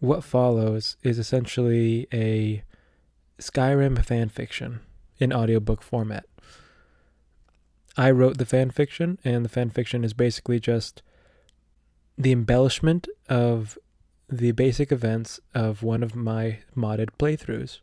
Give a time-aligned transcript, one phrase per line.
[0.00, 2.62] What follows is essentially a
[3.40, 4.80] Skyrim fan fiction
[5.18, 6.24] in audiobook format.
[7.96, 11.02] I wrote the fan fiction, and the fan fiction is basically just
[12.16, 13.76] the embellishment of
[14.28, 17.80] the basic events of one of my modded playthroughs.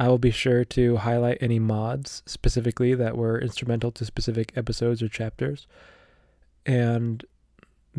[0.00, 5.02] I will be sure to highlight any mods specifically that were instrumental to specific episodes
[5.02, 5.66] or chapters.
[6.66, 7.24] And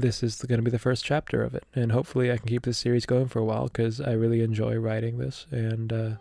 [0.01, 1.63] this is going to be the first chapter of it.
[1.75, 4.75] And hopefully, I can keep this series going for a while because I really enjoy
[4.77, 5.45] writing this.
[5.51, 6.11] And uh,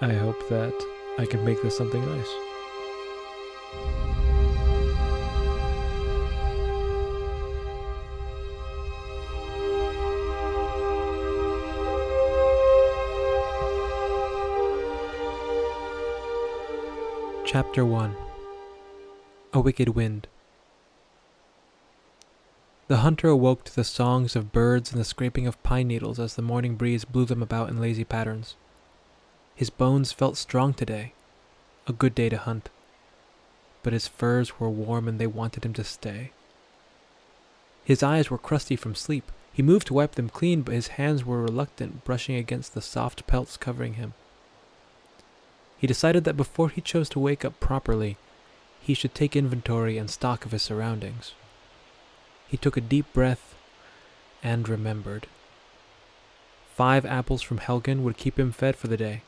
[0.00, 0.74] I hope that
[1.18, 2.28] I can make this something nice.
[17.44, 18.16] Chapter 1
[19.52, 20.26] A Wicked Wind
[22.92, 26.34] The hunter awoke to the songs of birds and the scraping of pine needles as
[26.34, 28.54] the morning breeze blew them about in lazy patterns.
[29.54, 31.14] His bones felt strong today,
[31.86, 32.68] a good day to hunt.
[33.82, 36.32] But his furs were warm and they wanted him to stay.
[37.82, 39.32] His eyes were crusty from sleep.
[39.54, 43.26] He moved to wipe them clean, but his hands were reluctant, brushing against the soft
[43.26, 44.12] pelts covering him.
[45.78, 48.18] He decided that before he chose to wake up properly,
[48.82, 51.32] he should take inventory and stock of his surroundings.
[52.52, 53.54] He took a deep breath
[54.42, 55.26] and remembered.
[56.74, 59.22] Five apples from Helgen would keep him fed for the day.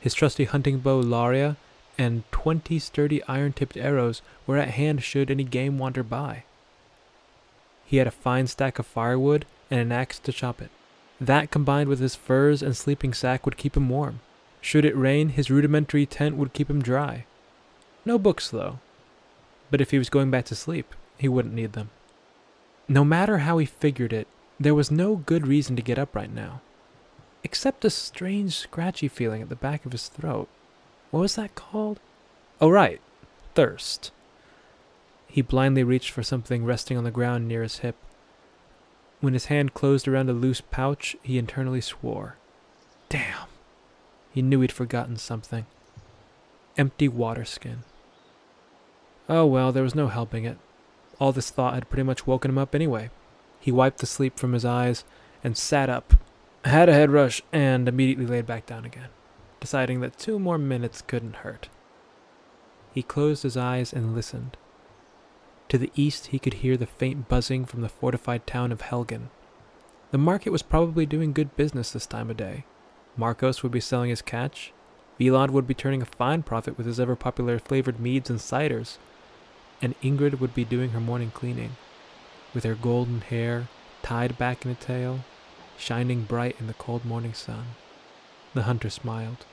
[0.00, 1.56] His trusty hunting bow Laria
[1.96, 6.42] and twenty sturdy iron-tipped arrows were at hand should any game wander by.
[7.86, 10.70] He had a fine stack of firewood and an axe to chop it.
[11.20, 14.18] That combined with his furs and sleeping sack would keep him warm.
[14.60, 17.24] Should it rain, his rudimentary tent would keep him dry.
[18.04, 18.80] No books, though.
[19.70, 21.90] But if he was going back to sleep, he wouldn't need them.
[22.92, 24.28] No matter how he figured it,
[24.60, 26.60] there was no good reason to get up right now.
[27.42, 30.46] Except a strange, scratchy feeling at the back of his throat.
[31.10, 32.00] What was that called?
[32.60, 33.00] Oh, right.
[33.54, 34.10] Thirst.
[35.26, 37.96] He blindly reached for something resting on the ground near his hip.
[39.22, 42.36] When his hand closed around a loose pouch, he internally swore.
[43.08, 43.48] Damn.
[44.34, 45.64] He knew he'd forgotten something.
[46.76, 47.84] Empty water skin.
[49.30, 50.58] Oh well, there was no helping it.
[51.18, 53.10] All this thought had pretty much woken him up anyway.
[53.60, 55.04] He wiped the sleep from his eyes
[55.44, 56.14] and sat up,
[56.64, 59.08] had a head rush, and immediately laid back down again,
[59.60, 61.68] deciding that two more minutes couldn't hurt.
[62.92, 64.56] He closed his eyes and listened.
[65.68, 69.28] To the east, he could hear the faint buzzing from the fortified town of Helgen.
[70.10, 72.64] The market was probably doing good business this time of day.
[73.16, 74.72] Marcos would be selling his catch.
[75.18, 78.98] Vilod would be turning a fine profit with his ever popular flavored meads and ciders.
[79.82, 81.76] And Ingrid would be doing her morning cleaning,
[82.54, 83.68] with her golden hair
[84.02, 85.24] tied back in a tail,
[85.76, 87.64] shining bright in the cold morning sun.
[88.54, 89.44] The hunter smiled.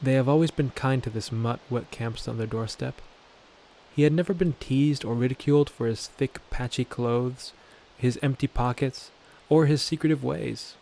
[0.00, 3.00] They have always been kind to this mutt what camps on their doorstep.
[3.94, 7.52] He had never been teased or ridiculed for his thick, patchy clothes,
[7.96, 9.10] his empty pockets,
[9.48, 10.74] or his secretive ways.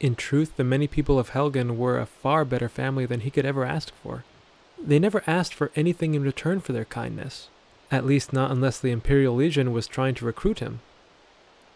[0.00, 3.46] In truth, the many people of Helgen were a far better family than he could
[3.46, 4.24] ever ask for.
[4.84, 7.48] They never asked for anything in return for their kindness,
[7.92, 10.80] at least not unless the Imperial Legion was trying to recruit him.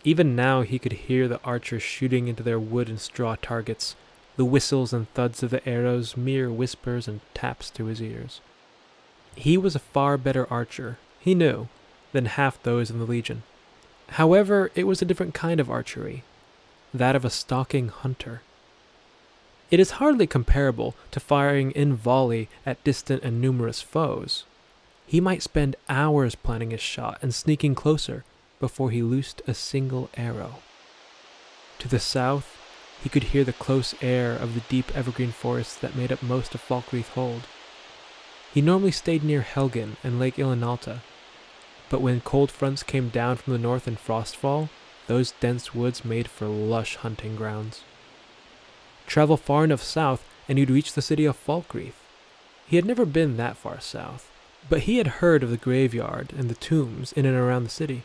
[0.03, 3.94] Even now he could hear the archers shooting into their wood and straw targets,
[4.37, 8.41] the whistles and thuds of the arrows mere whispers and taps to his ears.
[9.34, 11.69] He was a far better archer, he knew,
[12.12, 13.43] than half those in the Legion.
[14.10, 16.22] However, it was a different kind of archery,
[16.94, 18.41] that of a stalking hunter.
[19.71, 24.44] It is hardly comparable to firing in volley at distant and numerous foes.
[25.06, 28.24] He might spend hours planning his shot and sneaking closer
[28.58, 30.56] before he loosed a single arrow.
[31.78, 32.58] To the south,
[33.02, 36.54] he could hear the close air of the deep evergreen forests that made up most
[36.54, 37.42] of Falkreath Hold.
[38.52, 41.00] He normally stayed near Helgen and Lake Ilinalta,
[41.88, 44.70] but when cold fronts came down from the north in Frostfall,
[45.06, 47.82] those dense woods made for lush hunting grounds.
[49.06, 52.00] Travel far enough south, and you'd reach the city of Falkreath.
[52.66, 54.32] He had never been that far south,
[54.68, 58.03] but he had heard of the graveyard and the tombs in and around the city.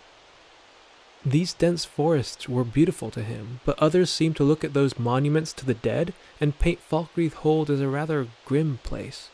[1.25, 5.53] These dense forests were beautiful to him, but others seemed to look at those monuments
[5.53, 9.29] to the dead and paint Falkreath Hold as a rather grim place.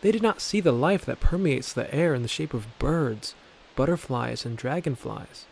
[0.00, 3.34] They did not see the life that permeates the air in the shape of birds,
[3.76, 5.44] butterflies, and dragonflies.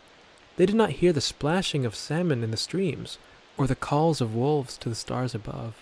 [0.55, 3.19] They did not hear the splashing of salmon in the streams,
[3.57, 5.75] or the calls of wolves to the stars above.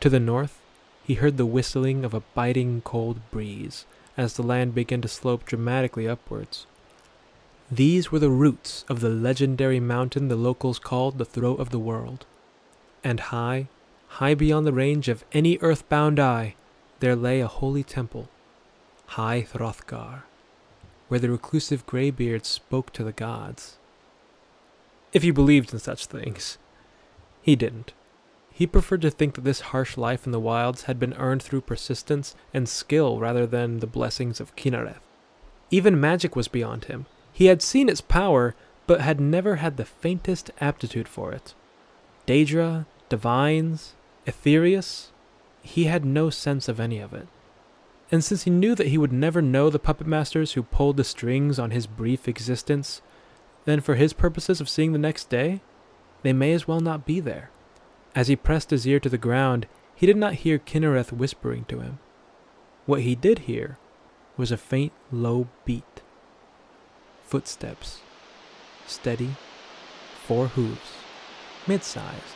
[0.00, 0.60] To the north,
[1.08, 3.86] he heard the whistling of a biting cold breeze
[4.18, 6.66] as the land began to slope dramatically upwards.
[7.70, 11.78] These were the roots of the legendary mountain the locals called the Throat of the
[11.78, 12.26] World.
[13.02, 13.68] And high,
[14.08, 16.56] high beyond the range of any earthbound eye,
[17.00, 18.28] there lay a holy temple,
[19.06, 20.24] High Hrothgar,
[21.08, 23.78] where the reclusive greybeards spoke to the gods.
[25.14, 26.58] If he believed in such things.
[27.40, 27.94] He didn't.
[28.58, 31.60] He preferred to think that this harsh life in the wilds had been earned through
[31.60, 34.98] persistence and skill rather than the blessings of Kynareth.
[35.70, 37.06] Even magic was beyond him.
[37.32, 38.56] He had seen its power,
[38.88, 41.54] but had never had the faintest aptitude for it.
[42.26, 43.94] Daedra, divines,
[44.26, 45.12] Aetherius,
[45.62, 47.28] he had no sense of any of it.
[48.10, 51.04] And since he knew that he would never know the puppet masters who pulled the
[51.04, 53.02] strings on his brief existence,
[53.66, 55.60] then for his purposes of seeing the next day,
[56.22, 57.50] they may as well not be there.
[58.18, 61.78] As he pressed his ear to the ground, he did not hear Kynareth whispering to
[61.78, 62.00] him.
[62.84, 63.78] What he did hear
[64.36, 66.02] was a faint, low beat.
[67.22, 68.00] Footsteps.
[68.88, 69.36] Steady.
[70.26, 70.96] Four hooves.
[71.68, 72.34] Mid-sized.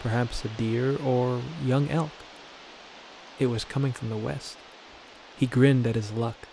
[0.00, 2.10] Perhaps a deer or young elk.
[3.38, 4.56] It was coming from the west.
[5.38, 6.48] He grinned at his luck.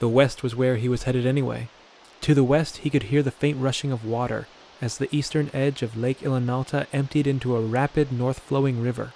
[0.00, 1.70] The west was where he was headed anyway.
[2.20, 4.48] To the west he could hear the faint rushing of water
[4.84, 9.14] as the eastern edge of Lake Ilinalta emptied into a rapid north-flowing river.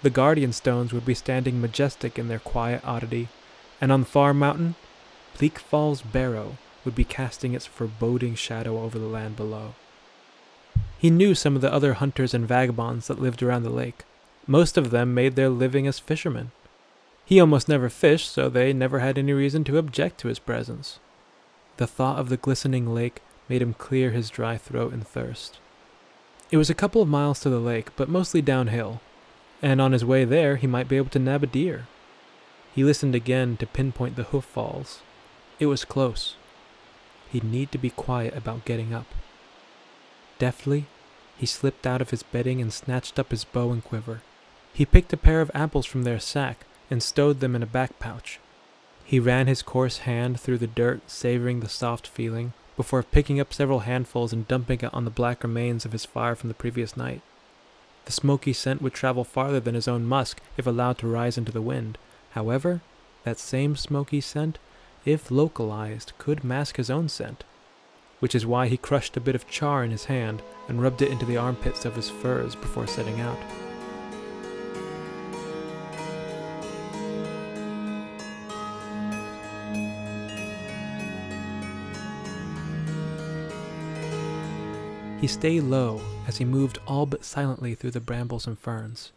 [0.00, 3.28] The Guardian Stones would be standing majestic in their quiet oddity,
[3.78, 4.74] and on far mountain,
[5.36, 9.74] Bleak Falls Barrow would be casting its foreboding shadow over the land below.
[10.98, 14.04] He knew some of the other hunters and vagabonds that lived around the lake.
[14.46, 16.52] Most of them made their living as fishermen.
[17.26, 21.00] He almost never fished, so they never had any reason to object to his presence.
[21.76, 25.58] The thought of the glistening lake made him clear his dry throat and thirst.
[26.50, 29.00] It was a couple of miles to the lake, but mostly downhill,
[29.62, 31.86] and on his way there he might be able to nab a deer.
[32.74, 35.00] He listened again to pinpoint the hoof falls.
[35.58, 36.36] It was close.
[37.30, 39.06] He'd need to be quiet about getting up.
[40.38, 40.86] Deftly,
[41.36, 44.22] he slipped out of his bedding and snatched up his bow and quiver.
[44.72, 47.98] He picked a pair of apples from their sack and stowed them in a back
[47.98, 48.40] pouch.
[49.04, 53.52] He ran his coarse hand through the dirt, savoring the soft feeling, before picking up
[53.52, 56.96] several handfuls and dumping it on the black remains of his fire from the previous
[56.96, 57.20] night.
[58.04, 61.52] The smoky scent would travel farther than his own musk if allowed to rise into
[61.52, 61.96] the wind.
[62.32, 62.80] However,
[63.24, 64.58] that same smoky scent,
[65.04, 67.44] if localized, could mask his own scent,
[68.20, 71.10] which is why he crushed a bit of char in his hand and rubbed it
[71.10, 73.38] into the armpits of his furs before setting out.
[85.24, 89.10] He stayed low as he moved all but silently through the brambles and ferns.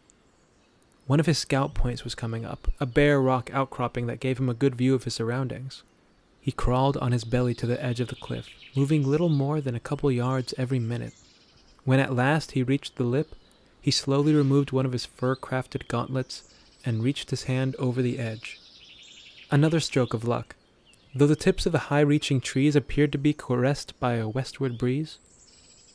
[1.06, 4.48] One of his scout points was coming up, a bare rock outcropping that gave him
[4.48, 5.82] a good view of his surroundings.
[6.40, 9.74] He crawled on his belly to the edge of the cliff, moving little more than
[9.74, 11.12] a couple yards every minute.
[11.84, 13.34] When at last he reached the lip,
[13.78, 16.42] he slowly removed one of his fur crafted gauntlets
[16.86, 18.58] and reached his hand over the edge.
[19.50, 20.56] Another stroke of luck.
[21.14, 24.78] Though the tips of the high reaching trees appeared to be caressed by a westward
[24.78, 25.18] breeze,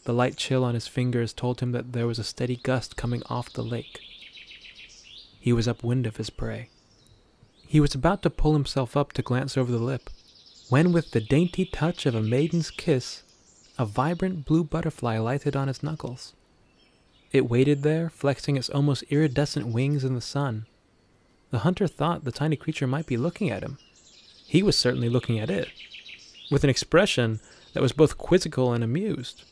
[0.06, 3.24] the light chill on his fingers told him that there was a steady gust coming
[3.30, 4.00] off the lake.
[5.40, 6.70] He was upwind of his prey.
[7.68, 10.10] He was about to pull himself up to glance over the lip,
[10.70, 13.24] when with the dainty touch of a maiden's kiss,
[13.78, 16.34] a vibrant blue butterfly lighted on his knuckles.
[17.32, 20.68] It waited there, flexing its almost iridescent wings in the sun.
[21.50, 23.80] The hunter thought the tiny creature might be looking at him.
[24.46, 25.70] He was certainly looking at it,
[26.52, 27.40] with an expression
[27.74, 29.44] that was both quizzical and amused.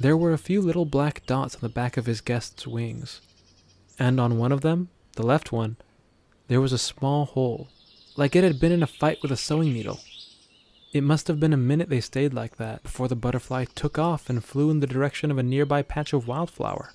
[0.00, 3.20] There were a few little black dots on the back of his guest's wings,
[3.98, 5.76] and on one of them, the left one,
[6.46, 7.66] there was a small hole,
[8.16, 9.98] like it had been in a fight with a sewing needle.
[10.92, 14.30] It must have been a minute they stayed like that before the butterfly took off
[14.30, 16.92] and flew in the direction of a nearby patch of wildflower.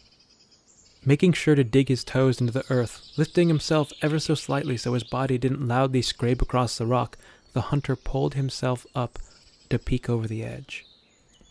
[1.05, 4.93] Making sure to dig his toes into the earth, lifting himself ever so slightly so
[4.93, 7.17] his body didn't loudly scrape across the rock,
[7.51, 9.19] the hunter pulled himself up
[9.69, 10.85] to peek over the edge.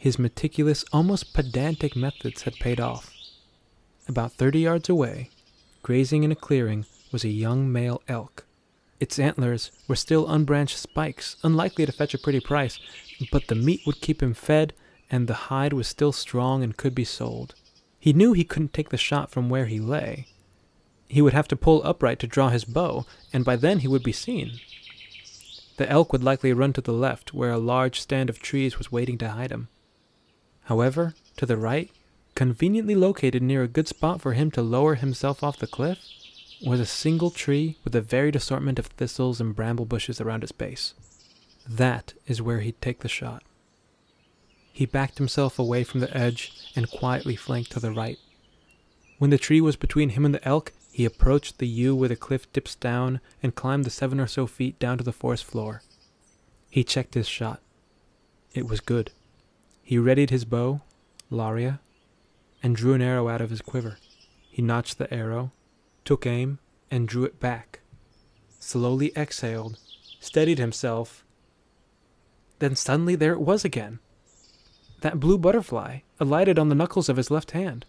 [0.02, 3.14] His meticulous, almost pedantic methods had paid off.
[4.08, 5.30] About thirty yards away,
[5.84, 8.44] grazing in a clearing, was a young male elk.
[8.98, 12.80] Its antlers were still unbranched spikes, unlikely to fetch a pretty price,
[13.30, 14.72] but the meat would keep him fed,
[15.08, 17.54] and the hide was still strong and could be sold.
[18.00, 20.26] He knew he couldn't take the shot from where he lay.
[21.06, 24.02] He would have to pull upright to draw his bow, and by then he would
[24.02, 24.58] be seen.
[25.76, 28.90] The elk would likely run to the left, where a large stand of trees was
[28.90, 29.68] waiting to hide him.
[30.64, 31.90] However, to the right,
[32.34, 35.98] conveniently located near a good spot for him to lower himself off the cliff,
[36.64, 40.52] was a single tree with a varied assortment of thistles and bramble bushes around its
[40.52, 40.94] base.
[41.68, 43.42] That is where he'd take the shot.
[44.72, 48.18] He backed himself away from the edge and quietly flanked to the right.
[49.18, 52.16] When the tree was between him and the elk, he approached the yew where the
[52.16, 55.82] cliff dips down and climbed the seven or so feet down to the forest floor.
[56.70, 57.60] He checked his shot.
[58.54, 59.10] It was good.
[59.82, 60.80] He readied his bow,
[61.30, 61.80] Laria,
[62.62, 63.98] and drew an arrow out of his quiver.
[64.50, 65.52] He notched the arrow,
[66.04, 66.58] took aim,
[66.90, 67.80] and drew it back.
[68.60, 69.78] Slowly exhaled,
[70.20, 71.24] steadied himself.
[72.58, 73.98] Then suddenly there it was again.
[75.00, 77.84] That blue butterfly alighted on the knuckles of his left hand.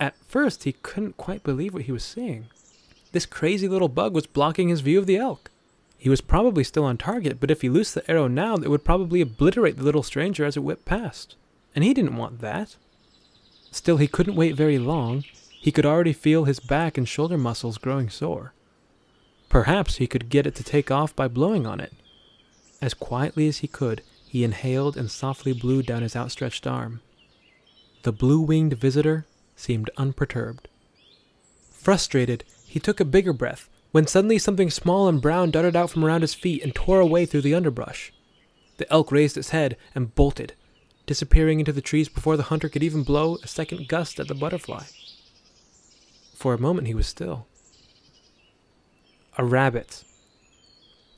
[0.00, 2.46] At first, he couldn't quite believe what he was seeing.
[3.12, 5.50] This crazy little bug was blocking his view of the elk.
[6.04, 8.84] He was probably still on target, but if he loosed the arrow now, it would
[8.84, 11.34] probably obliterate the little stranger as it whipped past.
[11.74, 12.76] And he didn't want that.
[13.70, 15.24] Still, he couldn't wait very long.
[15.48, 18.52] He could already feel his back and shoulder muscles growing sore.
[19.48, 21.94] Perhaps he could get it to take off by blowing on it.
[22.82, 27.00] As quietly as he could, he inhaled and softly blew down his outstretched arm.
[28.02, 29.24] The blue winged visitor
[29.56, 30.68] seemed unperturbed.
[31.70, 36.04] Frustrated, he took a bigger breath when suddenly something small and brown darted out from
[36.04, 38.12] around his feet and tore away through the underbrush.
[38.76, 40.54] The elk raised its head and bolted,
[41.06, 44.34] disappearing into the trees before the hunter could even blow a second gust at the
[44.34, 44.82] butterfly.
[46.34, 47.46] For a moment he was still.
[49.38, 50.02] A rabbit.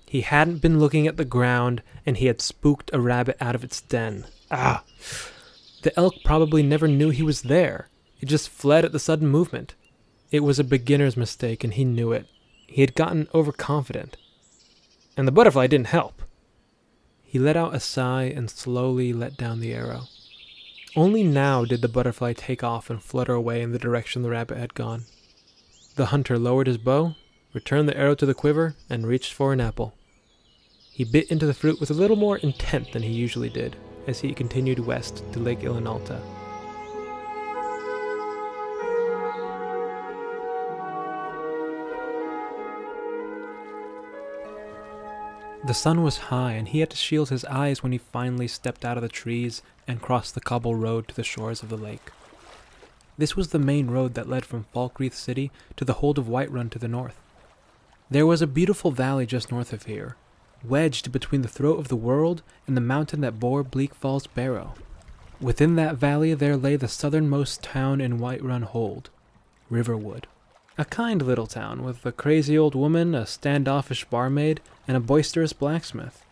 [0.05, 3.65] He hadn't been looking at the ground, and he had spooked a rabbit out of
[3.65, 4.27] its den.
[4.51, 4.85] Ah!
[5.81, 7.89] The elk probably never knew he was there.
[8.21, 9.75] It just fled at the sudden movement.
[10.31, 12.27] It was a beginner's mistake, and he knew it.
[12.67, 14.17] He had gotten overconfident.
[15.17, 16.23] And the butterfly didn't help.
[17.23, 20.05] He let out a sigh and slowly let down the arrow.
[20.95, 24.57] Only now did the butterfly take off and flutter away in the direction the rabbit
[24.57, 25.05] had gone.
[25.97, 27.15] The hunter lowered his bow,
[27.53, 29.95] returned the arrow to the quiver, and reached for an apple.
[30.91, 34.21] He bit into the fruit with a little more intent than he usually did as
[34.21, 36.21] he continued west to Lake Ilinalta.
[45.67, 48.85] The sun was high, and he had to shield his eyes when he finally stepped
[48.85, 52.13] out of the trees and crossed the cobble road to the shores of the lake.
[53.19, 56.71] This was the main road that led from Falkreath City to the hold of Whiterun
[56.71, 57.21] to the north.
[58.09, 60.15] There was a beautiful valley just north of here,
[60.63, 64.75] wedged between the throat of the world and the mountain that bore Bleak Falls Barrow.
[65.41, 69.11] Within that valley there lay the southernmost town in Whiterun Hold,
[69.69, 70.29] Riverwood.
[70.79, 75.53] A kind little town with a crazy old woman, a standoffish barmaid, and a boisterous
[75.53, 76.23] blacksmith.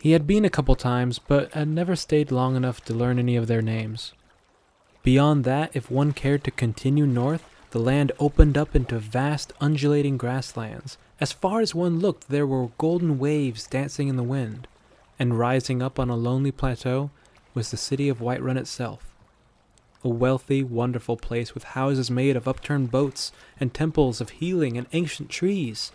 [0.00, 3.36] He had been a couple times, but had never stayed long enough to learn any
[3.36, 4.12] of their names.
[5.02, 10.16] Beyond that, if one cared to continue north, the land opened up into vast, undulating
[10.16, 10.98] grasslands.
[11.20, 14.68] As far as one looked, there were golden waves dancing in the wind,
[15.18, 17.10] and rising up on a lonely plateau
[17.54, 19.14] was the city of Whiterun itself
[20.04, 24.86] a wealthy, wonderful place with houses made of upturned boats and temples of healing and
[24.92, 25.90] ancient trees.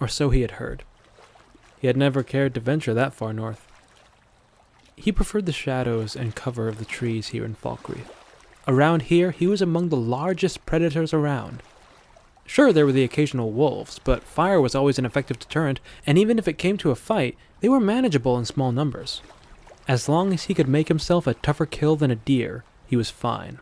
[0.00, 0.84] Or so he had heard.
[1.80, 3.66] He had never cared to venture that far north.
[4.96, 8.10] He preferred the shadows and cover of the trees here in Falkreath.
[8.66, 11.62] Around here, he was among the largest predators around.
[12.44, 16.38] Sure, there were the occasional wolves, but fire was always an effective deterrent, and even
[16.38, 19.22] if it came to a fight, they were manageable in small numbers.
[19.86, 23.10] As long as he could make himself a tougher kill than a deer, he was
[23.10, 23.58] fine.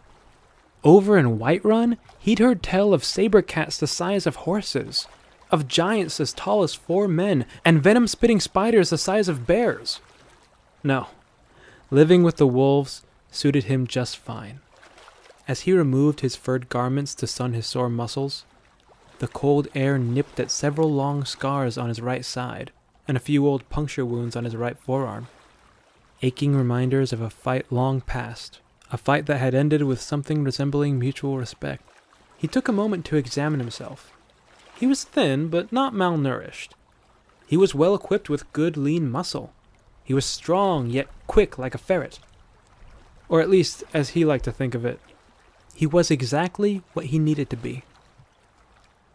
[0.83, 5.07] Over in Whiterun, he'd heard tell of saber cats the size of horses,
[5.51, 10.01] of giants as tall as four men, and venom spitting spiders the size of bears.
[10.83, 11.09] No,
[11.91, 14.61] living with the wolves suited him just fine.
[15.49, 18.45] As he removed his furred garments to sun his sore muscles,
[19.19, 22.73] the cold air nipped at several long scars on his right side
[23.09, 25.29] and a few old puncture wounds on his right forearm
[26.23, 28.61] aching reminders of a fight long past,
[28.91, 31.83] a fight that had ended with something resembling mutual respect.
[32.37, 34.16] He took a moment to examine himself.
[34.77, 36.69] He was thin, but not malnourished.
[37.47, 39.53] He was well equipped with good lean muscle.
[40.05, 42.19] He was strong, yet quick like a ferret.
[43.29, 45.01] Or at least, as he liked to think of it,
[45.75, 47.85] he was exactly what he needed to be.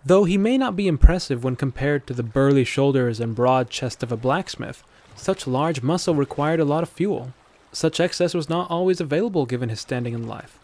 [0.03, 4.01] Though he may not be impressive when compared to the burly shoulders and broad chest
[4.01, 4.83] of a blacksmith,
[5.15, 7.33] such large muscle required a lot of fuel.
[7.71, 10.57] Such excess was not always available given his standing in life.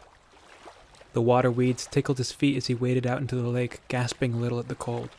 [1.17, 4.37] The water weeds tickled his feet as he waded out into the lake, gasping a
[4.37, 5.09] little at the cold.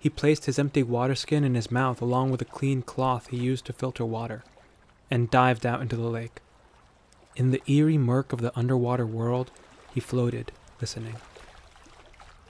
[0.00, 3.36] He placed his empty water skin in his mouth along with a clean cloth he
[3.36, 4.42] used to filter water,
[5.12, 6.40] and dived out into the lake.
[7.36, 9.52] In the eerie murk of the underwater world,
[9.94, 10.50] he floated,
[10.80, 11.14] listening.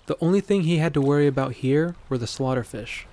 [0.07, 3.05] The only thing he had to worry about here were the slaughterfish.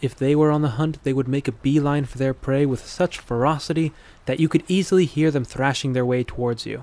[0.00, 2.84] If they were on the hunt, they would make a beeline for their prey with
[2.84, 3.92] such ferocity
[4.24, 6.82] that you could easily hear them thrashing their way towards you.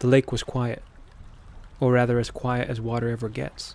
[0.00, 0.82] The lake was quiet,
[1.80, 3.74] or rather as quiet as water ever gets.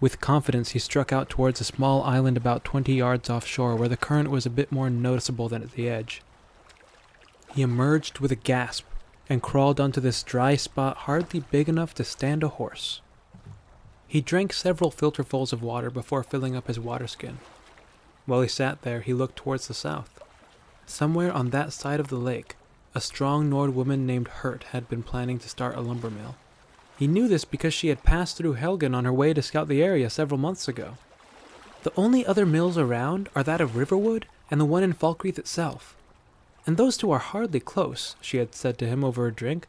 [0.00, 3.96] With confidence, he struck out towards a small island about 20 yards offshore where the
[3.96, 6.22] current was a bit more noticeable than at the edge.
[7.54, 8.84] He emerged with a gasp
[9.28, 13.00] and crawled onto this dry spot hardly big enough to stand a horse.
[14.06, 17.38] He drank several filterfuls of water before filling up his water skin.
[18.24, 20.22] While he sat there, he looked towards the south.
[20.86, 22.56] Somewhere on that side of the lake,
[22.94, 26.36] a strong Nord woman named Hert had been planning to start a lumber mill.
[26.98, 29.82] He knew this because she had passed through Helgen on her way to scout the
[29.82, 30.96] area several months ago.
[31.84, 35.96] The only other mills around are that of Riverwood and the one in Falkreath itself.
[36.66, 39.66] And those two are hardly close, she had said to him over a drink.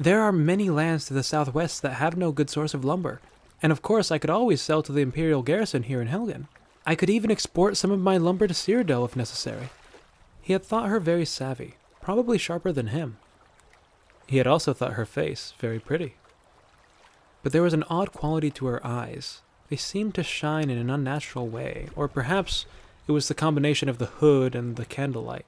[0.00, 3.20] There are many lands to the southwest that have no good source of lumber,
[3.62, 6.46] and of course I could always sell to the Imperial garrison here in Helgen.
[6.86, 9.68] I could even export some of my lumber to Cyrodiil if necessary.
[10.40, 11.74] He had thought her very savvy,
[12.08, 13.18] probably sharper than him.
[14.26, 16.14] He had also thought her face very pretty
[17.42, 19.40] but there was an odd quality to her eyes.
[19.70, 22.66] They seemed to shine in an unnatural way, or perhaps
[23.06, 25.46] it was the combination of the hood and the candlelight.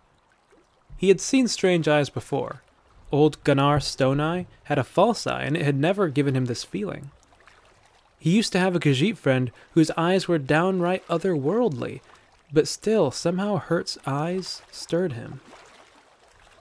[0.96, 2.62] He had seen strange eyes before.
[3.12, 7.10] Old Gunnar Stone had a false eye, and it had never given him this feeling.
[8.18, 12.00] He used to have a Khajiit friend whose eyes were downright otherworldly,
[12.52, 15.40] but still, somehow Hert's eyes stirred him.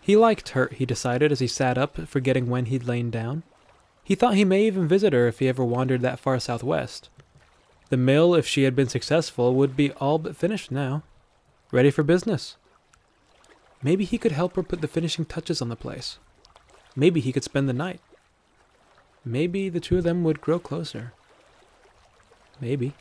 [0.09, 3.43] He liked her, he decided as he sat up, forgetting when he'd lain down.
[4.03, 7.09] He thought he may even visit her if he ever wandered that far southwest.
[7.91, 11.03] The mill, if she had been successful, would be all but finished now.
[11.71, 12.57] Ready for business.
[13.83, 16.17] Maybe he could help her put the finishing touches on the place.
[16.95, 18.01] Maybe he could spend the night.
[19.23, 21.13] Maybe the two of them would grow closer.
[22.59, 22.95] Maybe.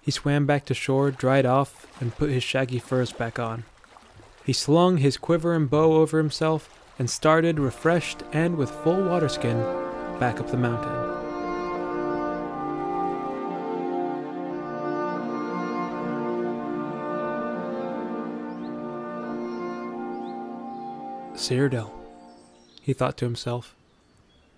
[0.00, 3.64] He swam back to shore, dried off, and put his shaggy furs back on.
[4.44, 9.28] He slung his quiver and bow over himself and started, refreshed and with full water
[9.28, 9.58] skin,
[10.20, 10.92] back up the mountain.
[21.34, 21.90] Cyrodiil,
[22.82, 23.74] he thought to himself.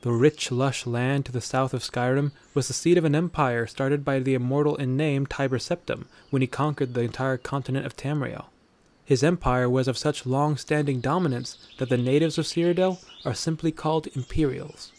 [0.03, 3.67] The rich, lush land to the south of Skyrim was the seat of an empire
[3.67, 7.97] started by the immortal in name Tiber Septim when he conquered the entire continent of
[7.97, 8.47] Tamriel.
[9.07, 14.09] His empire was of such long-standing dominance that the natives of Cyrodiil are simply called
[14.15, 14.91] Imperials.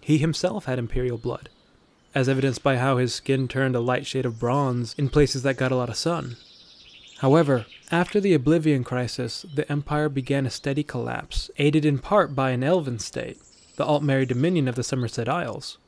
[0.00, 1.48] He himself had Imperial blood,
[2.16, 5.56] as evidenced by how his skin turned a light shade of bronze in places that
[5.56, 6.36] got a lot of sun.
[7.18, 12.50] However, after the Oblivion Crisis, the Empire began a steady collapse, aided in part by
[12.50, 13.38] an elven state,
[13.76, 15.78] the Aldmeri Dominion of the Summerset Isles.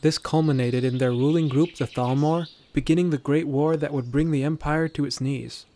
[0.00, 4.32] This culminated in their ruling group, the Thalmor, beginning the Great War that would bring
[4.32, 5.66] the Empire to its knees.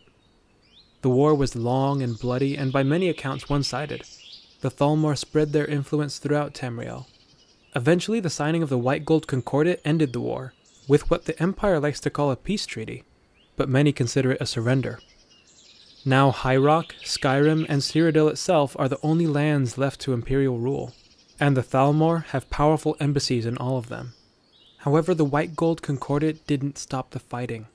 [1.05, 4.05] The war was long and bloody, and by many accounts one sided.
[4.63, 7.05] The Thalmor spread their influence throughout Tamriel.
[7.77, 10.55] Eventually, the signing of the White Gold Concordat ended the war,
[10.89, 13.05] with what the Empire likes to call a peace treaty,
[13.55, 14.99] but many consider it a surrender.
[16.07, 20.95] Now, High Rock, Skyrim, and Cyrodiil itself are the only lands left to Imperial rule,
[21.39, 24.15] and the Thalmor have powerful embassies in all of them.
[24.79, 27.67] However, the White Gold Concordat didn't stop the fighting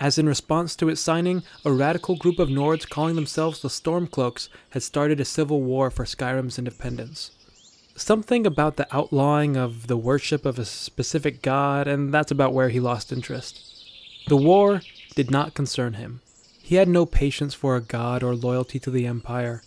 [0.00, 4.48] as in response to its signing, a radical group of Nords calling themselves the Stormcloaks
[4.70, 7.30] had started a civil war for Skyrim's independence.
[7.96, 12.70] Something about the outlawing of the worship of a specific god, and that's about where
[12.70, 13.62] he lost interest.
[14.26, 14.82] The war
[15.14, 16.20] did not concern him.
[16.60, 19.62] He had no patience for a god or loyalty to the Empire.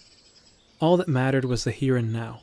[0.79, 2.41] All that mattered was the here and now.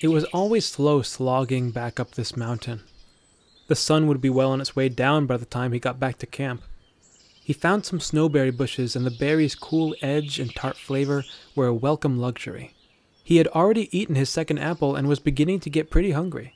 [0.00, 2.82] It was always slow slogging back up this mountain.
[3.72, 6.18] The sun would be well on its way down by the time he got back
[6.18, 6.60] to camp.
[7.42, 11.24] He found some snowberry bushes, and the berries' cool edge and tart flavor
[11.56, 12.74] were a welcome luxury.
[13.24, 16.52] He had already eaten his second apple and was beginning to get pretty hungry.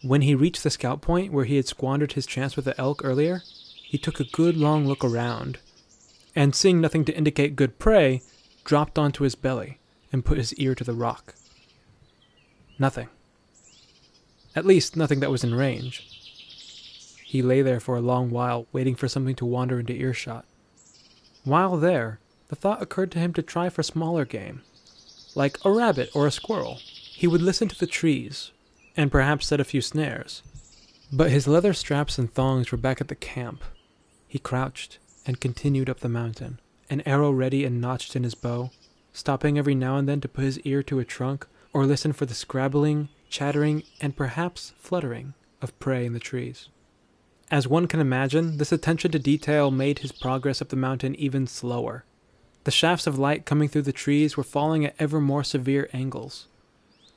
[0.00, 3.04] When he reached the scout point where he had squandered his chance with the elk
[3.04, 3.42] earlier,
[3.82, 5.58] he took a good long look around,
[6.36, 8.22] and seeing nothing to indicate good prey,
[8.62, 9.78] dropped onto his belly
[10.12, 11.34] and put his ear to the rock.
[12.78, 13.08] Nothing.
[14.56, 16.08] At least, nothing that was in range.
[17.22, 20.46] He lay there for a long while, waiting for something to wander into earshot.
[21.44, 24.62] While there, the thought occurred to him to try for smaller game,
[25.34, 26.78] like a rabbit or a squirrel.
[26.80, 28.50] He would listen to the trees,
[28.96, 30.42] and perhaps set a few snares.
[31.12, 33.62] But his leather straps and thongs were back at the camp.
[34.26, 38.70] He crouched and continued up the mountain, an arrow ready and notched in his bow,
[39.12, 42.24] stopping every now and then to put his ear to a trunk or listen for
[42.24, 46.68] the scrabbling chattering, and perhaps fluttering of prey in the trees.
[47.50, 51.46] As one can imagine, this attention to detail made his progress up the mountain even
[51.46, 52.04] slower.
[52.64, 56.48] The shafts of light coming through the trees were falling at ever more severe angles.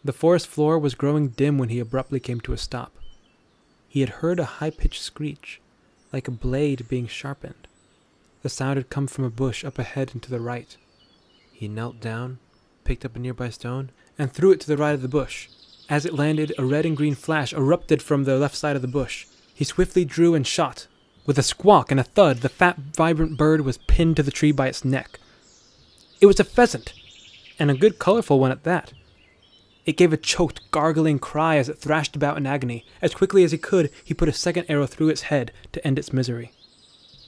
[0.04, 2.96] The forest floor was growing dim when he abruptly came to a stop.
[3.88, 5.60] He had heard a high pitched screech,
[6.14, 7.68] like a blade being sharpened.
[8.44, 10.78] The sound had come from a bush up ahead and to the right.
[11.52, 12.38] He knelt down,
[12.84, 15.50] picked up a nearby stone, and threw it to the right of the bush.
[15.90, 18.88] As it landed, a red and green flash erupted from the left side of the
[18.88, 19.26] bush.
[19.56, 20.88] He swiftly drew and shot.
[21.26, 24.52] With a squawk and a thud, the fat, vibrant bird was pinned to the tree
[24.52, 25.20] by its neck.
[26.22, 26.94] It was a pheasant,
[27.58, 28.94] and a good colorful one at that.
[29.86, 32.86] It gave a choked, gargling cry as it thrashed about in agony.
[33.02, 35.98] As quickly as he could, he put a second arrow through its head to end
[35.98, 36.52] its misery.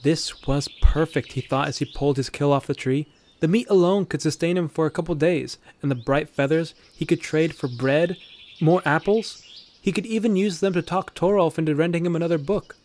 [0.04, 3.08] This was perfect, he thought as he pulled his kill off the tree.
[3.40, 7.04] The meat alone could sustain him for a couple days, and the bright feathers he
[7.04, 8.16] could trade for bread,
[8.62, 9.42] more apples,
[9.82, 12.76] he could even use them to talk Torolf into renting him another book.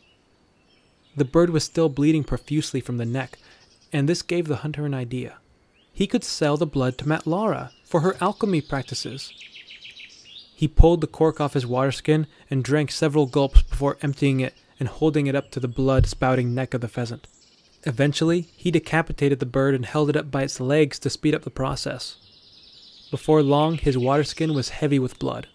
[1.15, 3.37] The bird was still bleeding profusely from the neck,
[3.93, 5.37] and this gave the hunter an idea.
[5.93, 9.31] He could sell the blood to Matlara for her alchemy practices.
[10.55, 14.55] He pulled the cork off his water skin and drank several gulps before emptying it
[14.79, 17.27] and holding it up to the blood spouting neck of the pheasant.
[17.83, 21.43] Eventually, he decapitated the bird and held it up by its legs to speed up
[21.43, 22.17] the process.
[23.11, 25.47] Before long, his water skin was heavy with blood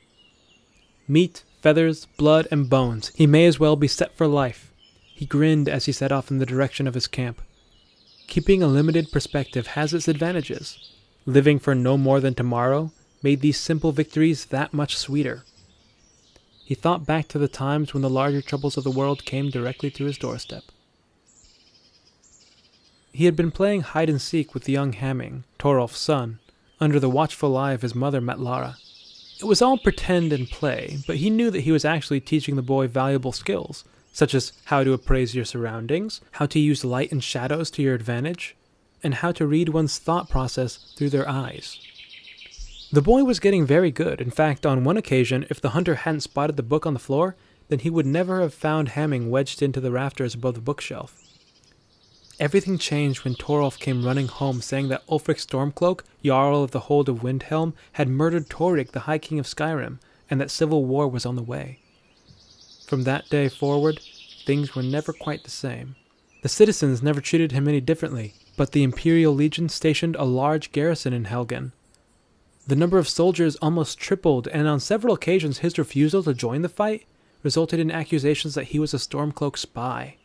[1.09, 3.13] meat, feathers, blood, and bones.
[3.15, 4.73] He may as well be set for life.
[5.15, 7.41] He grinned as he set off in the direction of his camp.
[8.27, 10.91] Keeping a limited perspective has its advantages.
[11.27, 15.45] Living for no more than tomorrow made these simple victories that much sweeter.
[16.65, 19.91] He thought back to the times when the larger troubles of the world came directly
[19.93, 20.65] to his doorstep.
[23.13, 26.39] He had been playing hide and seek with the young Hamming, Torolf's son,
[26.81, 28.77] under the watchful eye of his mother Matlara.
[29.43, 32.63] It was all pretend and play, but he knew that he was actually teaching the
[32.63, 37.25] boy valuable skills, such as how to appraise your surroundings, how to use light and
[37.25, 38.55] shadows to your advantage,
[39.03, 41.81] and how to read one's thought process through their eyes.
[42.93, 44.21] The boy was getting very good.
[44.21, 47.35] In fact, on one occasion, if the hunter hadn't spotted the book on the floor,
[47.67, 51.21] then he would never have found Hamming wedged into the rafters above the bookshelf.
[52.43, 57.09] Everything changed when Torolf came running home saying that Ulfric Stormcloak, Jarl of the Hold
[57.09, 61.25] of Windhelm, had murdered Torygg, the High King of Skyrim, and that civil war was
[61.25, 61.79] on the way.
[62.85, 64.01] From that day forward,
[64.45, 65.95] things were never quite the same.
[66.43, 71.13] The citizens never treated him any differently, but the Imperial Legion stationed a large garrison
[71.13, 71.71] in Helgen.
[72.67, 76.69] The number of soldiers almost tripled, and on several occasions his refusal to join the
[76.69, 77.07] fight
[77.45, 80.17] resulted in accusations that he was a Stormcloak spy.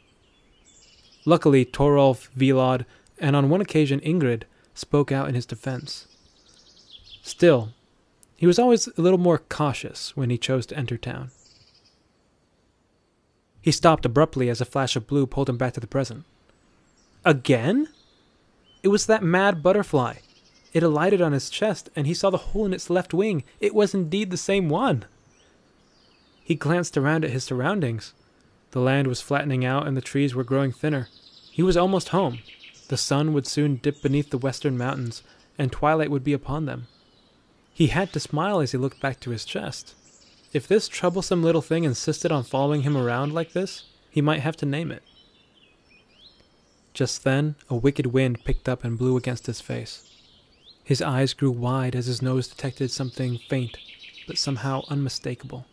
[1.28, 2.86] Luckily, Torolf, Vilod,
[3.20, 6.08] and on one occasion Ingrid spoke out in his defense.
[7.22, 7.74] Still,
[8.38, 11.32] he was always a little more cautious when he chose to enter town.
[13.62, 16.24] He stopped abruptly as a flash of blue pulled him back to the present.
[17.26, 17.90] Again?
[18.82, 20.20] It was that mad butterfly.
[20.72, 23.44] It alighted on his chest, and he saw the hole in its left wing.
[23.60, 25.04] It was indeed the same one.
[26.42, 28.14] He glanced around at his surroundings.
[28.72, 31.08] The land was flattening out and the trees were growing thinner.
[31.52, 32.40] He was almost home.
[32.90, 35.24] The sun would soon dip beneath the western mountains,
[35.58, 36.88] and twilight would be upon them.
[37.74, 39.94] He had to smile as he looked back to his chest.
[40.54, 44.58] If this troublesome little thing insisted on following him around like this, he might have
[44.58, 45.04] to name it.
[46.94, 50.10] Just then, a wicked wind picked up and blew against his face.
[50.84, 53.78] His eyes grew wide as his nose detected something faint,
[54.26, 55.66] but somehow unmistakable.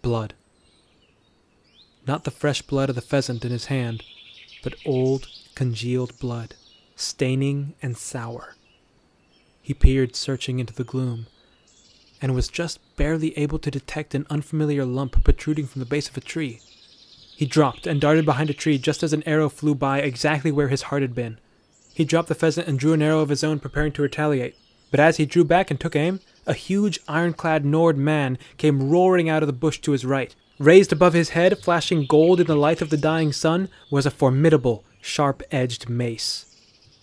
[0.00, 0.34] Blood.
[2.06, 4.02] Not the fresh blood of the pheasant in his hand,
[4.62, 6.54] but old, congealed blood,
[6.96, 8.56] staining and sour.
[9.62, 11.26] He peered searching into the gloom,
[12.20, 16.16] and was just barely able to detect an unfamiliar lump protruding from the base of
[16.16, 16.60] a tree.
[17.36, 20.68] He dropped and darted behind a tree just as an arrow flew by exactly where
[20.68, 21.38] his heart had been.
[21.94, 24.56] He dropped the pheasant and drew an arrow of his own, preparing to retaliate.
[24.90, 29.28] But as he drew back and took aim, a huge ironclad Nord man came roaring
[29.28, 30.34] out of the bush to his right.
[30.58, 34.10] Raised above his head, flashing gold in the light of the dying sun, was a
[34.10, 36.46] formidable, sharp edged mace.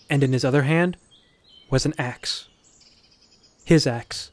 [0.08, 0.96] And in his other hand
[1.68, 2.48] was an axe.
[3.64, 4.30] His axe.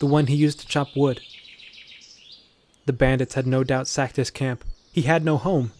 [0.00, 1.20] The one he used to chop wood.
[2.86, 4.64] The bandits had no doubt sacked his camp.
[4.92, 5.72] He had no home.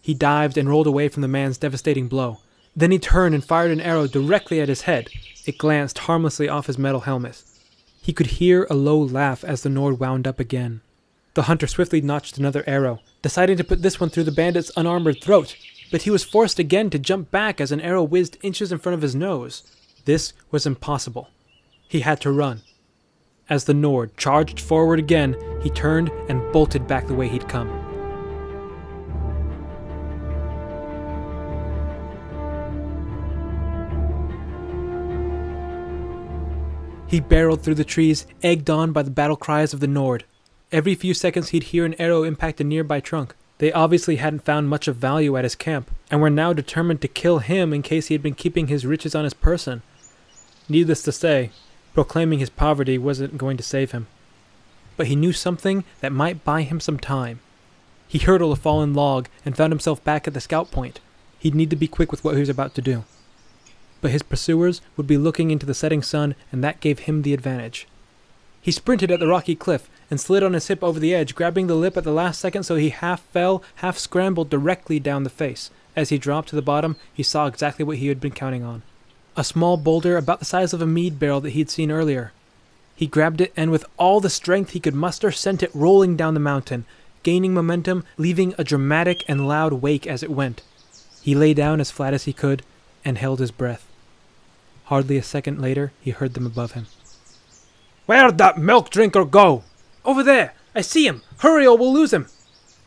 [0.00, 2.38] He dived and rolled away from the man's devastating blow.
[2.74, 5.08] Then he turned and fired an arrow directly at his head.
[5.46, 7.42] It glanced harmlessly off his metal helmet.
[8.00, 10.80] He could hear a low laugh as the Nord wound up again.
[11.34, 15.22] The hunter swiftly notched another arrow, deciding to put this one through the bandit's unarmored
[15.22, 15.56] throat,
[15.92, 18.94] but he was forced again to jump back as an arrow whizzed inches in front
[18.94, 19.62] of his nose.
[20.06, 21.28] This was impossible.
[21.86, 22.62] He had to run.
[23.48, 27.68] As the Nord charged forward again, he turned and bolted back the way he'd come.
[37.06, 40.24] He barreled through the trees, egged on by the battle cries of the Nord.
[40.72, 43.34] Every few seconds he'd hear an arrow impact a nearby trunk.
[43.58, 47.08] They obviously hadn't found much of value at his camp, and were now determined to
[47.08, 49.82] kill him in case he had been keeping his riches on his person.
[50.68, 51.50] Needless to say,
[51.92, 54.06] proclaiming his poverty wasn't going to save him.
[54.96, 57.40] But he knew something that might buy him some time.
[58.08, 61.00] He hurdled a fallen log and found himself back at the scout point.
[61.38, 63.04] He'd need to be quick with what he was about to do
[64.00, 67.34] but his pursuers would be looking into the setting sun, and that gave him the
[67.34, 67.86] advantage.
[68.60, 71.66] He sprinted at the rocky cliff and slid on his hip over the edge, grabbing
[71.68, 75.30] the lip at the last second so he half fell, half scrambled directly down the
[75.30, 75.70] face.
[75.94, 78.82] As he dropped to the bottom, he saw exactly what he had been counting on
[79.36, 82.32] a small boulder about the size of a mead barrel that he'd seen earlier.
[82.94, 86.34] He grabbed it and, with all the strength he could muster, sent it rolling down
[86.34, 86.84] the mountain,
[87.22, 90.62] gaining momentum, leaving a dramatic and loud wake as it went.
[91.22, 92.62] He lay down as flat as he could
[93.04, 93.86] and held his breath.
[94.84, 96.86] Hardly a second later, he heard them above him.
[98.06, 99.62] Where'd that milk drinker go?
[100.04, 100.54] Over there!
[100.74, 101.22] I see him!
[101.38, 102.26] Hurry or we'll lose him!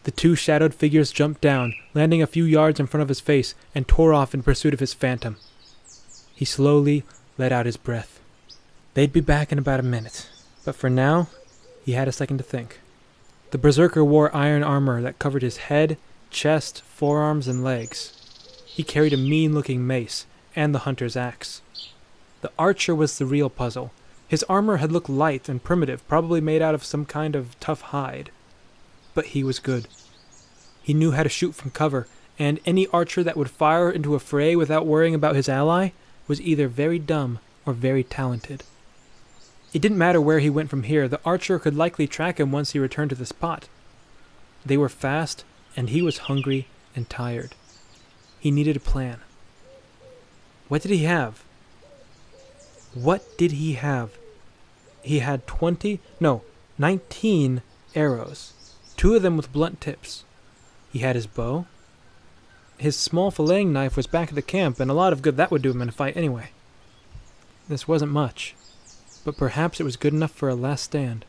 [0.04, 3.56] The two shadowed figures jumped down, landing a few yards in front of his face,
[3.74, 5.38] and tore off in pursuit of his phantom.
[6.36, 7.04] He slowly
[7.38, 8.20] let out his breath.
[8.94, 10.30] They'd be back in about a minute,
[10.66, 11.28] but for now,
[11.86, 12.80] he had a second to think.
[13.52, 15.98] The berserker wore iron armor that covered his head,
[16.32, 18.14] chest, forearms, and legs.
[18.66, 21.62] He carried a mean looking mace and the hunter's axe.
[22.42, 23.92] The archer was the real puzzle.
[24.34, 27.82] His armor had looked light and primitive, probably made out of some kind of tough
[27.82, 28.32] hide.
[29.14, 29.88] But he was good.
[30.82, 32.08] He knew how to shoot from cover,
[32.40, 35.90] and any archer that would fire into a fray without worrying about his ally
[36.28, 38.64] was either very dumb or very talented.
[39.72, 42.72] It didn't matter where he went from here, the archer could likely track him once
[42.72, 43.68] he returned to the spot.
[44.66, 45.46] They were fast,
[45.78, 46.66] and he was hungry
[46.96, 47.54] and tired.
[48.40, 49.20] He needed a plan.
[50.70, 51.44] What did he have?
[52.96, 54.18] What did he have?
[55.04, 56.42] He had 20, no,
[56.78, 57.62] 19
[57.94, 58.54] arrows,
[58.98, 60.24] two of them with blunt tips.
[60.92, 61.66] He had his bow.
[62.78, 65.52] His small filleting knife was back at the camp, and a lot of good that
[65.52, 66.50] would do him in a fight anyway.
[67.68, 68.56] This wasn't much,
[69.24, 71.26] but perhaps it was good enough for a last stand.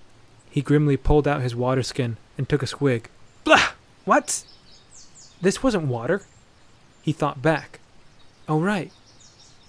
[0.51, 3.09] He grimly pulled out his water skin and took a swig.
[3.43, 3.71] Blah!
[4.05, 4.45] What?
[5.41, 6.23] This wasn't water.
[7.03, 7.81] He thought back.
[8.49, 8.93] Oh, right.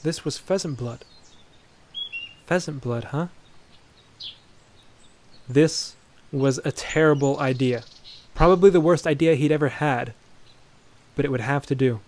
[0.03, 1.03] This was pheasant blood.
[2.45, 3.27] Pheasant blood, huh?
[5.47, 5.95] This
[6.31, 7.83] was a terrible idea.
[8.33, 10.13] Probably the worst idea he'd ever had.
[11.15, 11.99] But it would have to do.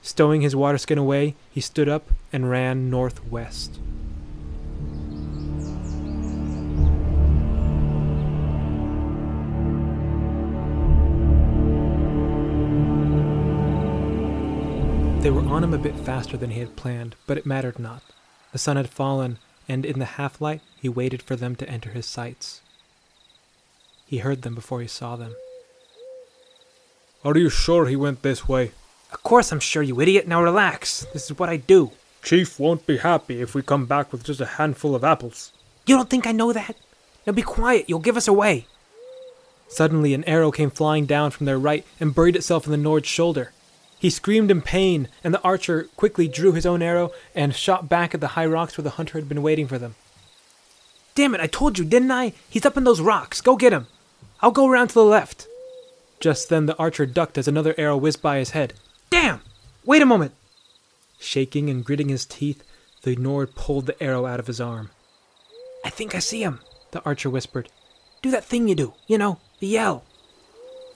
[0.00, 3.80] Stowing his water skin away, he stood up and ran northwest.
[15.20, 18.02] They were on him a bit faster than he had planned, but it mattered not.
[18.52, 21.90] The sun had fallen, and in the half light he waited for them to enter
[21.90, 22.60] his sights.
[24.06, 25.34] He heard them before he saw them.
[27.24, 28.72] Are you sure he went this way?
[29.12, 30.26] Of course I'm sure, you idiot.
[30.28, 31.06] Now relax.
[31.12, 31.92] This is what I do.
[32.22, 35.52] Chief won't be happy if we come back with just a handful of apples.
[35.86, 36.76] You don't think I know that?
[37.26, 37.86] Now be quiet.
[37.88, 38.66] You'll give us away.
[39.68, 43.06] Suddenly, an arrow came flying down from their right and buried itself in the Nord's
[43.06, 43.52] shoulder.
[43.98, 48.14] He screamed in pain, and the archer quickly drew his own arrow and shot back
[48.14, 49.96] at the high rocks where the hunter had been waiting for them.
[51.14, 52.32] Damn it, I told you, didn't I?
[52.48, 53.40] He's up in those rocks.
[53.40, 53.88] Go get him.
[54.40, 55.48] I'll go around to the left.
[56.20, 58.74] Just then the archer ducked as another arrow whizzed by his head.
[59.10, 59.40] Damn!
[59.84, 60.32] Wait a moment!
[61.18, 62.62] Shaking and gritting his teeth,
[63.02, 64.90] the Nord pulled the arrow out of his arm.
[65.84, 66.60] I think I see him,
[66.92, 67.68] the archer whispered.
[68.22, 70.04] Do that thing you do, you know, the yell.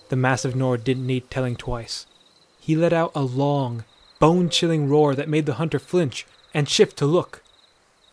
[0.08, 2.06] The massive Nord didn't need telling twice.
[2.62, 3.82] He let out a long,
[4.20, 7.42] bone chilling roar that made the hunter flinch and shift to look.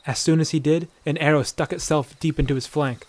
[0.08, 3.06] As soon as he did, an arrow stuck itself deep into his flank.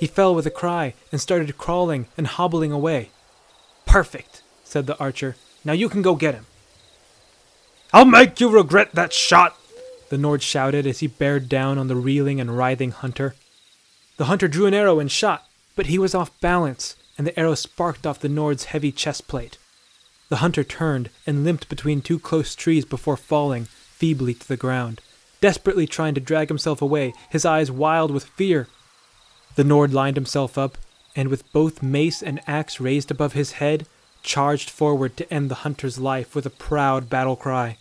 [0.00, 3.10] He fell with a cry and started crawling and hobbling away.
[3.86, 5.36] Perfect, said the archer.
[5.64, 6.46] Now you can go get him.
[7.92, 9.56] I'll make you regret that shot,
[10.08, 13.36] the Nord shouted as he bared down on the reeling and writhing hunter.
[14.16, 17.54] The hunter drew an arrow and shot, but he was off balance, and the arrow
[17.54, 19.58] sparked off the Nord's heavy chest plate.
[20.32, 25.02] The hunter turned and limped between two close trees before falling feebly to the ground,
[25.42, 28.66] desperately trying to drag himself away, his eyes wild with fear.
[29.56, 30.78] The Nord lined himself up,
[31.14, 33.86] and with both mace and axe raised above his head,
[34.22, 37.76] charged forward to end the hunter's life with a proud battle cry.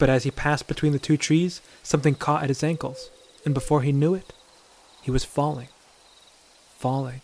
[0.00, 3.08] But as he passed between the two trees, something caught at his ankles,
[3.44, 4.32] and before he knew it,
[5.00, 5.68] he was falling,
[6.76, 7.20] falling,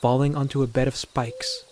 [0.00, 1.62] falling onto a bed of spikes.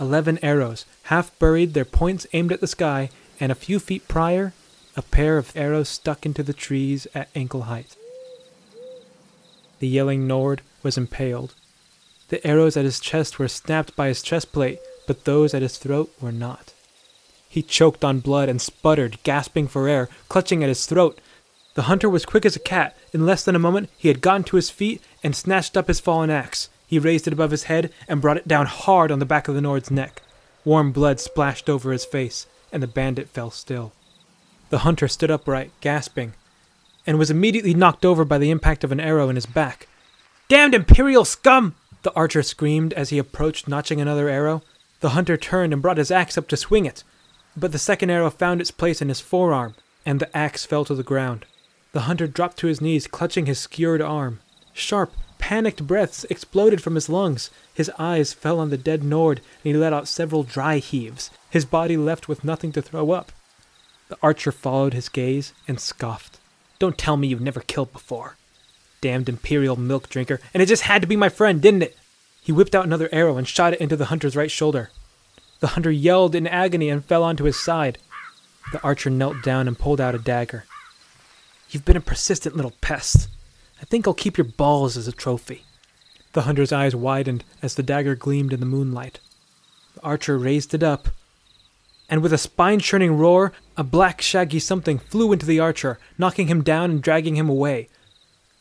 [0.00, 4.52] Eleven arrows, half buried, their points aimed at the sky, and a few feet prior,
[4.96, 7.96] a pair of arrows stuck into the trees at ankle height.
[9.80, 11.54] The yelling Nord was impaled.
[12.28, 15.78] The arrows at his chest were snapped by his chest plate, but those at his
[15.78, 16.72] throat were not.
[17.48, 21.20] He choked on blood and sputtered, gasping for air, clutching at his throat.
[21.74, 22.96] The hunter was quick as a cat.
[23.12, 26.00] In less than a moment, he had gotten to his feet and snatched up his
[26.00, 26.68] fallen axe.
[26.88, 29.54] He raised it above his head and brought it down hard on the back of
[29.54, 30.22] the Nord's neck.
[30.64, 33.92] Warm blood splashed over his face, and the bandit fell still.
[34.70, 36.32] The hunter stood upright, gasping,
[37.06, 39.86] and was immediately knocked over by the impact of an arrow in his back.
[40.48, 41.74] Damned Imperial scum!
[42.02, 44.62] The archer screamed as he approached, notching another arrow.
[45.00, 47.04] The hunter turned and brought his axe up to swing it,
[47.54, 49.74] but the second arrow found its place in his forearm,
[50.06, 51.44] and the axe fell to the ground.
[51.92, 54.40] The hunter dropped to his knees, clutching his skewered arm.
[54.72, 57.50] Sharp, panicked breaths exploded from his lungs.
[57.74, 61.64] His eyes fell on the dead Nord, and he let out several dry heaves, his
[61.64, 63.32] body left with nothing to throw up.
[64.08, 66.38] The archer followed his gaze and scoffed.
[66.78, 68.36] Don't tell me you've never killed before.
[69.00, 71.96] Damned imperial milk drinker, and it just had to be my friend, didn't it?
[72.40, 74.90] He whipped out another arrow and shot it into the hunter's right shoulder.
[75.60, 77.98] The hunter yelled in agony and fell onto his side.
[78.72, 80.64] The archer knelt down and pulled out a dagger.
[81.70, 83.28] You've been a persistent little pest.
[83.80, 85.64] I think I'll keep your balls as a trophy.
[86.32, 89.20] The hunter's eyes widened as the dagger gleamed in the moonlight.
[89.94, 91.08] The archer raised it up,
[92.08, 96.48] and with a spine churning roar, a black, shaggy something flew into the archer, knocking
[96.48, 97.88] him down and dragging him away.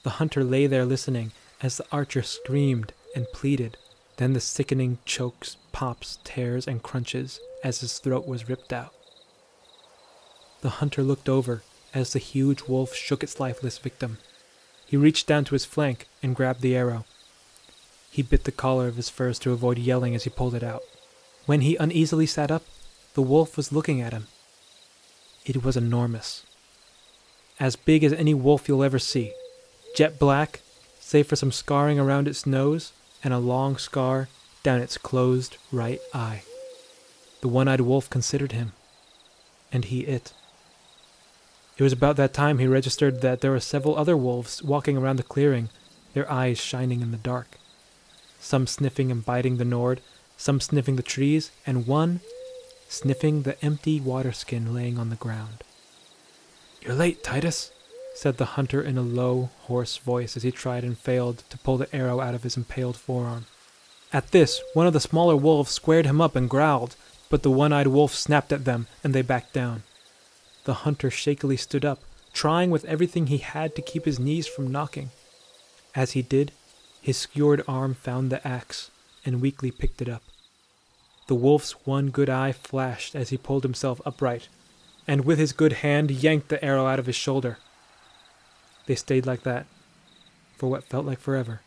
[0.04, 3.78] The hunter lay there listening as the archer screamed and pleaded.
[4.18, 8.94] Then the sickening chokes, pops, tears, and crunches as his throat was ripped out.
[10.62, 14.18] The hunter looked over as the huge wolf shook its lifeless victim.
[14.88, 17.06] He reached down to his flank and grabbed the arrow.
[18.10, 20.82] He bit the collar of his furs to avoid yelling as he pulled it out.
[21.46, 22.64] When he uneasily sat up,
[23.14, 24.28] the wolf was looking at him.
[25.46, 26.44] It was enormous.
[27.60, 29.34] As big as any wolf you'll ever see.
[29.96, 30.62] Jet black,
[31.00, 32.92] save for some scarring around its nose
[33.24, 34.30] and a long scar
[34.64, 36.44] down its closed right eye.
[37.42, 38.74] The one eyed wolf considered him,
[39.72, 40.34] and he it.
[41.78, 45.18] It was about that time he registered that there were several other wolves walking around
[45.18, 45.70] the clearing,
[46.14, 47.60] their eyes shining in the dark.
[48.40, 50.02] Some sniffing and biting the Nord,
[50.38, 52.22] some sniffing the trees, and one
[52.90, 55.64] sniffing the empty water skin laying on the ground.
[56.82, 57.72] You're late, Titus,
[58.16, 61.78] said the hunter in a low, hoarse voice as he tried and failed to pull
[61.78, 63.46] the arrow out of his impaled forearm.
[64.12, 66.96] At this, one of the smaller wolves squared him up and growled,
[67.30, 69.84] but the one eyed wolf snapped at them and they backed down.
[70.68, 72.02] The hunter shakily stood up,
[72.34, 75.12] trying with everything he had to keep his knees from knocking.
[75.96, 76.52] As he did,
[77.02, 78.92] his skewered arm found the axe
[79.26, 80.24] and weakly picked it up.
[81.28, 84.50] The wolf's one good eye flashed as he pulled himself upright,
[85.08, 87.60] and with his good hand yanked the arrow out of his shoulder.
[88.88, 89.68] They stayed like that,
[90.58, 91.62] for what felt like forever.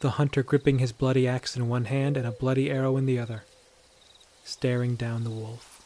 [0.00, 3.20] The hunter gripping his bloody axe in one hand and a bloody arrow in the
[3.20, 3.44] other,
[4.42, 5.80] staring down the wolf,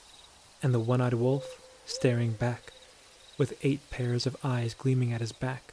[0.63, 2.73] and the one eyed wolf staring back,
[3.39, 5.73] with eight pairs of eyes gleaming at his back.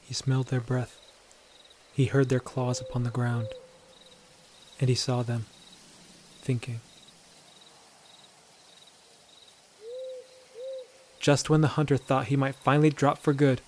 [0.00, 1.00] He smelled their breath.
[1.92, 3.48] He heard their claws upon the ground,
[4.80, 5.46] and he saw them,
[6.40, 6.80] thinking.
[11.18, 13.60] Just when the hunter thought he might finally drop for good,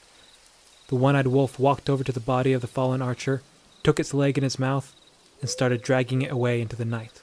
[0.88, 3.42] the one eyed wolf walked over to the body of the fallen archer,
[3.82, 4.94] took its leg in its mouth,
[5.40, 7.20] and started dragging it away into the night.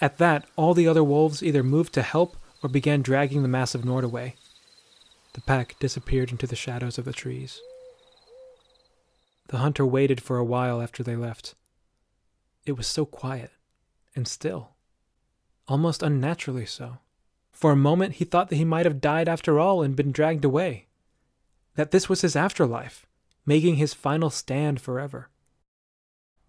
[0.00, 3.84] At that, all the other wolves either moved to help or began dragging the massive
[3.84, 4.36] Nord away.
[5.34, 7.60] The pack disappeared into the shadows of the trees.
[9.48, 11.54] The hunter waited for a while after they left.
[12.64, 13.50] It was so quiet
[14.14, 14.70] and still,
[15.66, 16.98] almost unnaturally so.
[17.50, 20.44] For a moment, he thought that he might have died after all and been dragged
[20.44, 20.86] away.
[21.74, 23.06] That this was his afterlife,
[23.46, 25.28] making his final stand forever.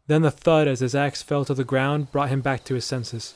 [0.08, 2.86] Then the thud as his axe fell to the ground brought him back to his
[2.86, 3.34] senses.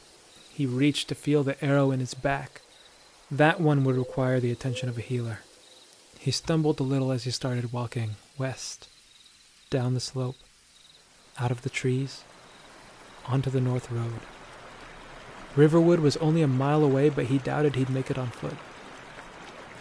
[0.54, 2.62] He reached to feel the arrow in his back.
[3.30, 5.40] That one would require the attention of a healer.
[6.18, 8.88] He stumbled a little as he started walking west,
[9.70, 10.38] down the slope,
[11.38, 12.24] out of the trees,
[13.28, 14.22] onto the north road.
[15.58, 18.56] Riverwood was only a mile away, but he doubted he'd make it on foot.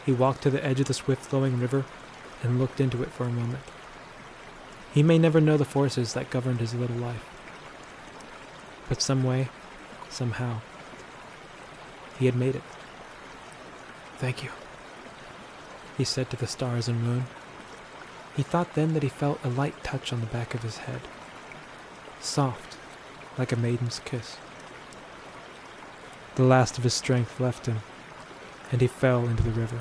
[0.05, 1.85] He walked to the edge of the swift flowing river
[2.43, 3.63] and looked into it for a moment.
[4.93, 7.25] He may never know the forces that governed his little life.
[8.89, 9.51] But some way,
[10.09, 10.63] somehow,
[12.19, 12.63] he had made it.
[14.19, 14.51] Thank you.
[15.99, 17.25] he said to the stars and moon.
[18.37, 21.01] He thought then that he felt a light touch on the back of his head,
[22.21, 22.77] soft,
[23.39, 24.37] like a maiden's kiss.
[26.35, 27.79] The last of his strength left him,
[28.71, 29.81] and he fell into the river.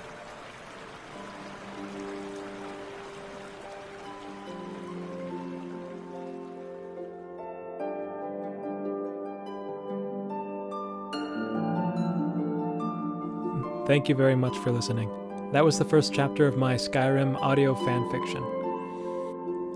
[13.87, 15.11] Thank you very much for listening.
[15.51, 18.43] That was the first chapter of my Skyrim audio fanfiction.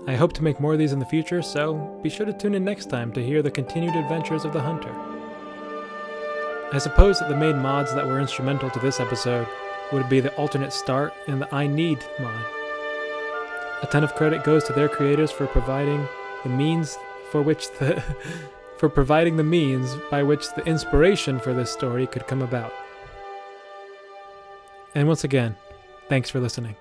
[0.08, 2.56] I hope to make more of these in the future, so be sure to tune
[2.56, 4.92] in next time to hear the continued adventures of the Hunter.
[6.72, 9.46] I suppose that the main mods that were instrumental to this episode
[9.92, 12.44] would be the alternate start and the iNeed mod.
[13.82, 16.08] A ton of credit goes to their creators for providing
[16.42, 16.98] the means
[17.30, 18.02] for which the
[18.76, 22.72] for providing the means by which the inspiration for this story could come about.
[24.94, 25.56] And once again,
[26.08, 26.76] thanks for listening.